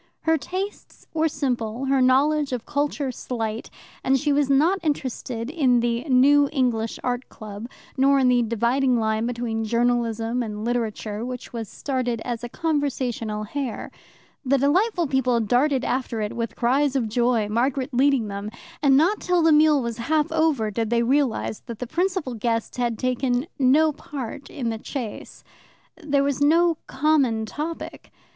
Her 0.21 0.35
tastes 0.35 1.05
were 1.13 1.27
simple, 1.27 1.85
her 1.85 2.01
knowledge 2.01 2.53
of 2.53 2.65
culture 2.65 3.11
slight, 3.11 3.69
and 4.03 4.19
she 4.19 4.33
was 4.33 4.49
not 4.49 4.79
interested 4.81 5.51
in 5.51 5.79
the 5.79 6.03
New 6.05 6.49
English 6.51 6.97
Art 7.03 7.29
Club, 7.29 7.67
nor 7.97 8.17
in 8.17 8.27
the 8.27 8.41
dividing 8.41 8.97
line 8.99 9.27
between 9.27 9.63
Journalism 9.63 10.41
and 10.41 10.65
Literature, 10.65 11.23
which 11.23 11.53
was 11.53 11.69
started 11.69 12.19
as 12.25 12.43
a 12.43 12.49
conversational 12.49 13.43
hare. 13.43 13.91
The 14.43 14.57
delightful 14.57 15.05
people 15.05 15.39
darted 15.39 15.85
after 15.85 16.19
it 16.19 16.35
with 16.35 16.55
cries 16.55 16.95
of 16.95 17.07
joy, 17.07 17.47
Margaret 17.47 17.93
leading 17.93 18.27
them, 18.27 18.49
and 18.81 18.97
not 18.97 19.19
till 19.21 19.43
the 19.43 19.51
meal 19.51 19.83
was 19.83 19.99
half 19.99 20.31
over 20.31 20.71
did 20.71 20.89
they 20.89 21.03
realize 21.03 21.59
that 21.67 21.77
the 21.77 21.85
principal 21.85 22.33
guest 22.33 22.77
had 22.77 22.97
taken 22.97 23.45
no 23.59 23.91
part 23.93 24.49
in 24.49 24.69
the 24.71 24.79
chase. 24.79 25.43
There 26.03 26.23
was 26.23 26.41
no 26.41 26.79
common 26.87 27.45
topic. 27.45 28.09